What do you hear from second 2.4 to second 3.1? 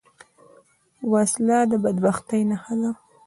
نښه ده